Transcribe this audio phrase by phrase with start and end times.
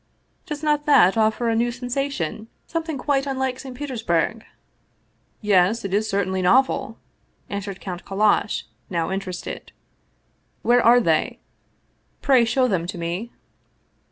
[0.47, 3.75] Does not that offer a new sensation, something quite unlike St.
[3.77, 4.43] Peters burg?""
[5.53, 6.97] Yes, it is certainly novel,"
[7.51, 9.71] answered Count Kallash, now interested."
[10.63, 11.37] Where are they?
[12.19, 13.29] Pray show them to me."